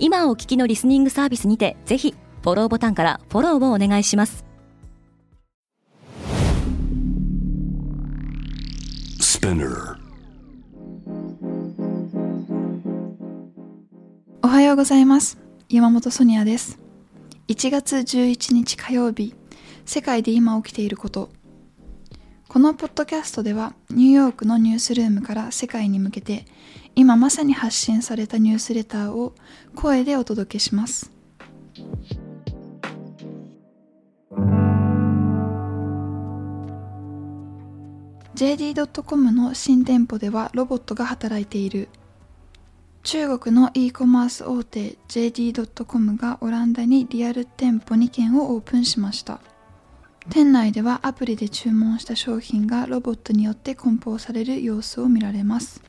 [0.00, 4.44] 今お聞きのリスニングサービスにてぜひフォローボタンからフォローをお願いします。
[14.42, 15.38] おはようございます。
[15.68, 16.78] 山本ソニアです。
[17.48, 19.34] 1月11日火曜日。
[19.84, 21.30] 世界で今起きていること
[22.48, 26.46] このポッドキャストではニューヨークのニュースルームから世界に向けて
[26.96, 29.34] 今まさに発信されたニュースレターを
[29.74, 31.12] 声でお届けします。
[38.34, 41.90] JD.com の新店舗ではロボットが働いている。
[43.02, 49.40] 中国の e コマース大手 JD.com がオランダにリアル店舗2軒をオープンしました。
[50.30, 55.82] 店内ではアプリで注文した商品がロボットによって梱包される様子を見られます。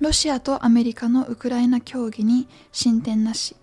[0.00, 3.56] ロシアとアメリカのウクライナ協議に進展なし。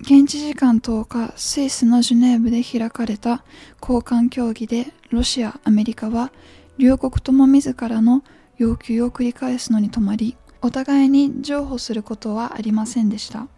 [0.00, 3.44] 現地時間10日、スイスのジュネーブで開かれた
[3.80, 6.32] 交換協議でロシア、アメリカは
[6.78, 8.24] 両国とも自らの
[8.56, 13.48] 要求を繰り返すのに止まり、お互いに譲歩することはありませんでした。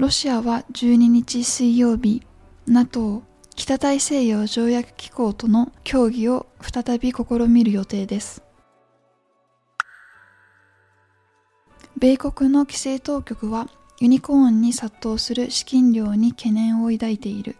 [0.00, 2.22] ロシアは12日水曜日、
[2.66, 3.22] NATO
[3.54, 8.42] 北大西洋条約機構との協議を再び試みる予定です。
[11.98, 13.68] 米国の規制当局は
[14.00, 17.56] ユニコーンに殺到する資金量に懸念を抱いている。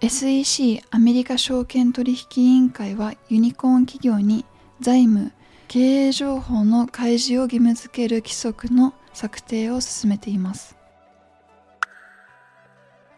[0.00, 4.46] SEC アメリカ証券取引委員会はユニコーン企業に
[4.80, 5.32] 財務、
[5.68, 10.76] 経営情報の開示を義務付ける規則の策定を進めています。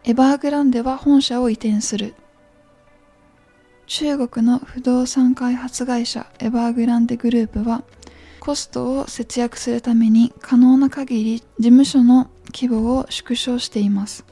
[0.09, 2.15] エバーグランデは本社を移転する。
[3.87, 7.85] 中国の不動産開発会社エバーグランデグループは
[8.41, 14.25] コストを節約するために可能な限り事務所の規模を縮小しています。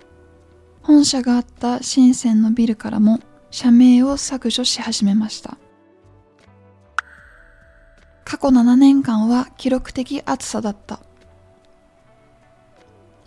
[0.80, 3.20] 本社があった深センのビルからも
[3.50, 5.58] 社名を削除し始めました。
[8.24, 11.00] 過去7年間は記録的暑さだった。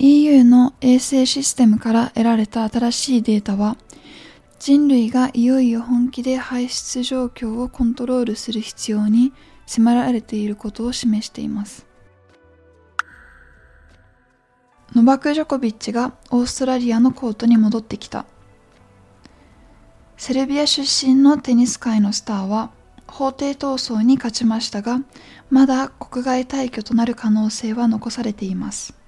[0.01, 3.75] EU の衛星システムから得られた新しいデータは、
[4.57, 9.33] 人類がいよいよ本気で排出状況をコントロールする必要に
[9.65, 11.85] 迫られていることを示しています。
[14.95, 18.25] ノバク・ジョコビッチがオーストラリアのコートに戻ってきた。
[20.15, 22.71] セルビア出身のテニス界のスターは
[23.05, 25.01] 法廷闘争に勝ちましたが、
[25.49, 28.98] まだ国外退去となる可能性は残されています。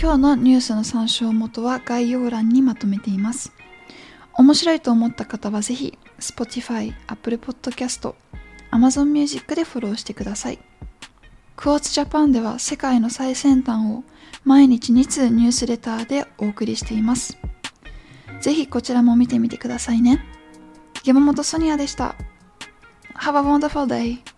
[0.00, 3.52] 今日のニュースの参照元は概要欄にまとめています。
[4.32, 8.14] 面白いと思った方はぜひ Spotify、Apple Podcast、
[8.70, 10.60] Amazon Music でフォローしてください。
[11.56, 14.04] クォーツジャパンでは世界の最先端を
[14.44, 17.36] 毎日2通ニュースレターでお送りしています。
[18.40, 20.24] ぜひこちらも見てみてくださいね。
[21.04, 22.14] 山本ソニアでした。
[23.16, 24.37] Have a wonderful day!